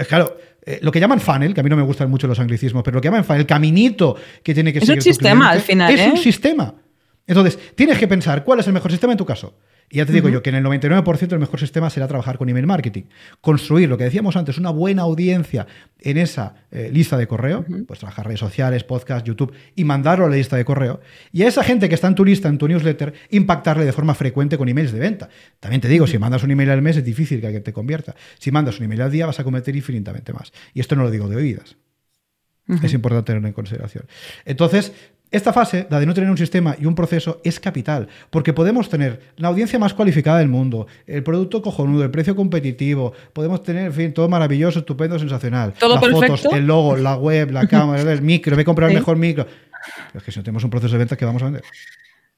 [0.09, 2.83] claro, eh, lo que llaman funnel, que a mí no me gustan mucho los anglicismos,
[2.83, 5.61] pero lo que llaman funnel, el caminito que tiene que Es seguir un sistema, al
[5.61, 6.11] final, Es ¿eh?
[6.11, 6.75] un sistema.
[7.27, 9.55] Entonces, tienes que pensar cuál es el mejor sistema en tu caso.
[9.89, 12.49] Y ya te digo yo que en el 99% el mejor sistema será trabajar con
[12.49, 13.03] email marketing.
[13.39, 15.67] Construir, lo que decíamos antes, una buena audiencia
[15.99, 20.29] en esa eh, lista de correo, pues trabajar redes sociales, podcast, YouTube, y mandarlo a
[20.29, 21.01] la lista de correo.
[21.31, 24.15] Y a esa gente que está en tu lista, en tu newsletter, impactarle de forma
[24.15, 25.29] frecuente con emails de venta.
[25.59, 28.15] También te digo, si mandas un email al mes es difícil que alguien te convierta.
[28.39, 30.51] Si mandas un email al día vas a convertir infinitamente más.
[30.73, 31.77] Y esto no lo digo de oídas.
[32.81, 34.05] Es importante tenerlo en consideración.
[34.43, 34.91] Entonces,
[35.35, 38.89] esta fase, la de no tener un sistema y un proceso, es capital, porque podemos
[38.89, 43.85] tener la audiencia más cualificada del mundo, el producto cojonudo, el precio competitivo, podemos tener,
[43.87, 45.73] en fin, todo maravilloso, estupendo, sensacional.
[45.79, 46.37] Todo Las perfecto.
[46.37, 48.95] fotos, el logo, la web, la cámara, el micro, me he comprado Sí.
[48.95, 49.45] el mejor micro.
[50.07, 51.63] Pero es que si no tenemos un proceso de venta, ¿qué vamos a vender?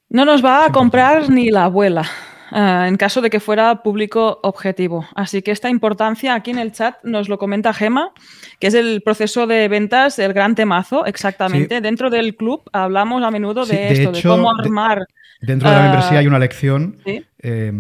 [0.10, 2.04] No nos va a comprar ni la abuela,
[2.52, 5.06] ah, en caso de que fuera público objetivo.
[5.16, 8.12] Así que esta importancia aquí en el chat nos lo comenta Gema,
[8.60, 11.82] que es el proceso de ventas, el gran temazo, exactamente.
[11.82, 15.06] Dentro del club hablamos a menudo Sí, de, de esto, hecho, de cómo de- armar.
[15.40, 17.24] Dentro de la Ah, membresía hay una lección sí.
[17.44, 17.72] eh,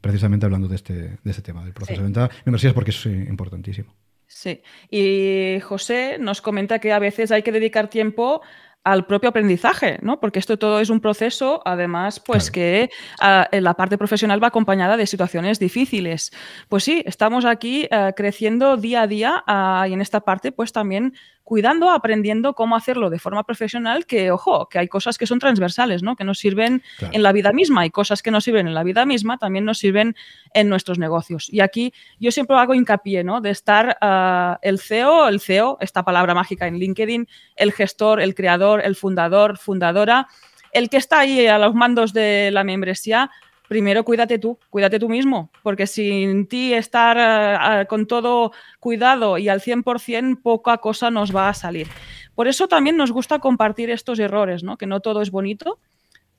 [0.00, 2.28] precisamente hablando de este, de este tema, del proceso de venta.
[2.44, 3.94] Membresías porque es eh, importantísimo.
[4.26, 4.60] Sí.
[4.90, 8.42] Y José nos comenta que a veces hay que dedicar tiempo
[8.84, 10.18] al propio aprendizaje, ¿no?
[10.20, 12.52] Porque esto todo es un proceso, además, pues Claro.
[12.54, 12.90] que
[13.20, 16.32] ah, en la parte profesional va acompañada de situaciones difíciles.
[16.68, 20.72] Pues sí, estamos aquí ah, creciendo día a día ah, y en esta parte, pues
[20.72, 25.38] también cuidando, aprendiendo cómo hacerlo de forma profesional, que, ojo, que hay cosas que son
[25.38, 26.16] transversales, ¿no?
[26.16, 27.14] Que nos sirven Claro.
[27.14, 29.78] en la vida misma y cosas que nos sirven en la vida misma también nos
[29.78, 30.14] sirven
[30.54, 31.48] en nuestros negocios.
[31.52, 33.40] Y aquí yo siempre hago hincapié, ¿no?
[33.40, 38.34] De estar ah, el CEO, el CEO, esta palabra mágica en LinkedIn, el gestor, el
[38.34, 40.28] creador, el fundador, fundadora,
[40.72, 43.30] el que está ahí a los mandos de la membresía,
[43.72, 49.48] primero cuídate tú, cuídate tú mismo, porque sin ti estar ah, con todo cuidado y
[49.48, 51.88] al 100%, poca cosa nos va a salir.
[52.34, 54.76] Por eso también nos gusta compartir estos errores, ¿no?
[54.76, 55.78] Que no todo es bonito.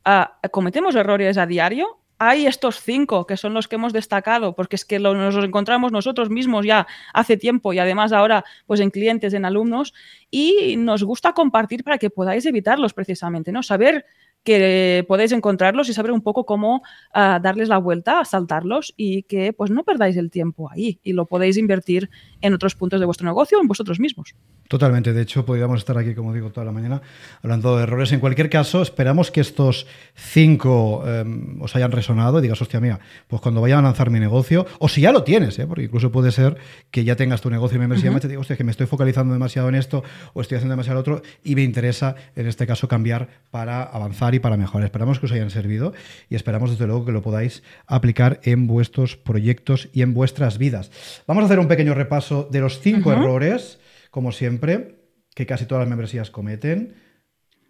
[0.06, 1.98] Ah, cometemos errores a diario.
[2.20, 5.92] Hay estos cinco que son los que hemos destacado, porque es que nos los encontramos
[5.92, 9.96] nosotros mismos ya hace tiempo y además ahora pues en clientes, en alumnos,
[10.30, 13.64] y nos gusta compartir para que podáis evitarlos precisamente, ¿no?
[13.64, 14.06] Saber
[14.44, 19.54] que podéis encontrarlos y saber un poco cómo ah, darles la vuelta, saltarlos y que
[19.54, 22.10] pues no perdáis el tiempo ahí y lo podéis invertir
[22.42, 24.36] en otros puntos de vuestro negocio o en vosotros mismos.
[24.68, 25.14] Totalmente.
[25.14, 27.02] De hecho, podríamos estar aquí, como digo, toda la mañana
[27.42, 28.12] hablando de errores.
[28.12, 31.24] En cualquier caso, esperamos que estos cinco eh,
[31.60, 34.88] os hayan resonado y digas, hostia mía, pues cuando vaya a lanzar mi negocio, o
[34.88, 35.68] si ya lo tienes, ¿eh?
[35.68, 36.58] porque incluso puede ser
[36.92, 39.34] que ya tengas tu negocio de membresía, y te digo, hostia, que me estoy focalizando
[39.34, 43.28] demasiado en esto o estoy haciendo demasiado otro y me interesa, en este caso, cambiar
[43.52, 44.86] para avanzar y para mejorar.
[44.86, 45.94] Esperamos que os hayan servido
[46.30, 50.92] y esperamos, desde luego, que lo podáis aplicar en vuestros proyectos y en vuestras vidas.
[51.28, 53.80] Vamos a hacer un pequeño repaso de los cinco errores
[54.14, 55.00] como siempre,
[55.34, 56.94] que casi todas las membresías cometen.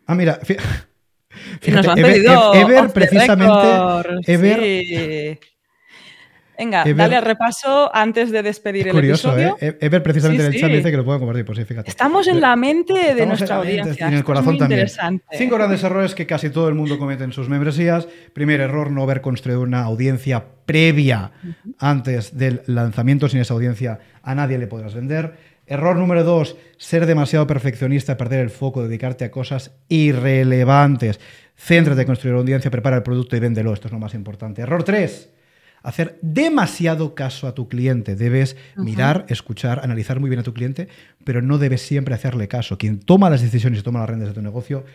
[0.06, 0.48] Ah, mira, nos
[1.62, 5.40] fíjate, han Ever, pedido Ever precisamente, record, Ever, sí.
[6.58, 9.58] Venga, Ever- dale al repaso antes de despedir es el curioso, episodio.
[9.60, 9.78] ¿eh?
[9.82, 10.72] Ever precisamente Sí, en el chat sí.
[10.72, 11.90] me dice que lo puedo compartir, pues sí, fíjate.
[11.90, 14.08] Estamos en la mente de Estamos nuestra audiencia.
[14.08, 14.88] En el corazón también.
[15.32, 18.08] Cinco grandes errores que casi todo el mundo comete en sus membresías.
[18.34, 21.32] Primer error, no haber construido una audiencia previa
[21.80, 23.28] antes del lanzamiento.
[23.30, 25.54] Sin esa audiencia a nadie le podrás vender.
[25.66, 31.20] Error número dos, ser demasiado perfeccionista, perder el foco, dedicarte a cosas irrelevantes.
[31.56, 33.74] Céntrate en construir audiencia, prepara el producto y véndelo.
[33.74, 34.62] Esto es lo más importante.
[34.62, 35.30] Error tres,
[35.84, 38.16] hacer demasiado caso a tu cliente.
[38.16, 40.88] Debes mirar, escuchar, analizar muy bien a tu cliente,
[41.24, 42.78] pero no debes siempre hacerle caso.
[42.78, 44.86] Quien toma las decisiones y toma las riendas de tu negocio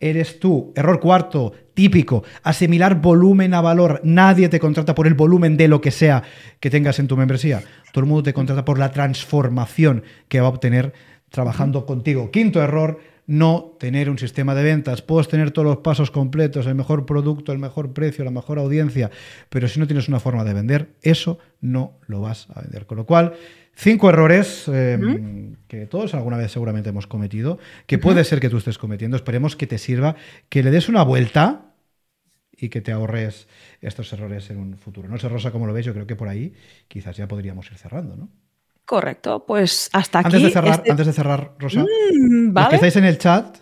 [0.00, 0.72] eres tú.
[0.76, 4.00] Error cuarto, típico, asimilar volumen a valor.
[4.04, 6.22] Nadie te contrata por el volumen de lo que sea
[6.60, 7.62] que tengas en tu membresía.
[7.92, 10.92] Todo el mundo te contrata por la transformación que va a obtener
[11.30, 12.30] trabajando contigo.
[12.30, 15.02] Quinto error, no tener un sistema de ventas.
[15.02, 19.10] Puedes tener todos los pasos completos, el mejor producto, el mejor precio, la mejor audiencia,
[19.50, 22.86] pero si no tienes una forma de vender, eso no lo vas a vender.
[22.86, 23.34] Con lo cual,
[23.76, 28.56] cinco errores eh, que todos alguna vez seguramente hemos cometido, que puede ser que tú
[28.56, 29.16] estés cometiendo.
[29.18, 30.16] Esperemos que te sirva,
[30.48, 31.74] que le des una vuelta
[32.50, 33.46] y que te ahorres
[33.82, 35.06] estos errores en un futuro.
[35.06, 36.54] No sé, Rosa, cómo lo ves, yo creo que por ahí
[36.88, 38.30] quizás ya podríamos ir cerrando, ¿no?
[38.88, 40.26] Correcto, pues hasta aquí.
[40.28, 42.68] Antes de cerrar, este- antes de cerrar Rosa, Mm, los ¿Vale?
[42.70, 43.58] que estáis en el chat,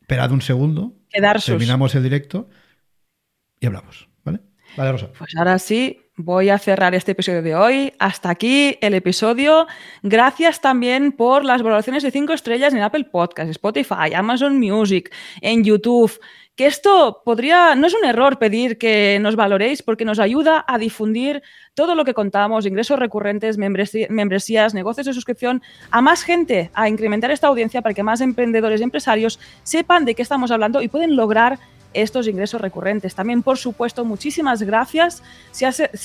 [0.00, 1.46] esperad un segundo, Quedar sus.
[1.52, 2.48] terminamos el directo
[3.60, 4.08] y hablamos,
[4.76, 4.92] ¿vale?
[4.92, 5.08] Rosa.
[5.18, 7.92] Pues ahora sí, voy a cerrar este episodio de hoy.
[7.98, 9.66] Hasta aquí el episodio.
[10.02, 15.64] Gracias también por las valoraciones de 5 estrellas en Apple Podcasts, Spotify, Amazon Music, en
[15.64, 16.18] YouTube.
[16.54, 20.76] Que esto podría, no es un error pedir que nos valoréis porque nos ayuda a
[20.76, 21.42] difundir
[21.72, 27.30] todo lo que contamos, ingresos recurrentes, membresías, negocios de suscripción, a más gente, a incrementar
[27.30, 31.16] esta audiencia para que más emprendedores y empresarios sepan de qué estamos hablando y pueden
[31.16, 31.58] lograr
[31.94, 33.14] estos ingresos recurrentes.
[33.14, 35.64] También, por supuesto, muchísimas gracias si,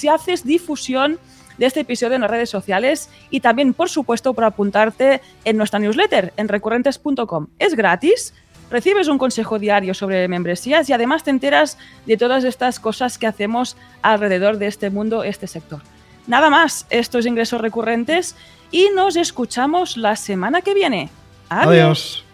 [0.10, 1.20] haces difusión
[1.58, 5.80] de este episodio en las redes sociales y también, por supuesto, por apuntarte en nuestra
[5.80, 7.48] newsletter en recurrentes.com.
[7.58, 8.34] Es gratis,
[8.70, 13.28] recibes un consejo diario sobre membresías y además te enteras de todas estas cosas que
[13.28, 15.82] hacemos alrededor de este mundo, este sector.
[16.28, 18.36] Nada más, estos ingresos recurrentes
[18.70, 21.10] y nos escuchamos la semana que viene.
[21.50, 22.26] Adiós.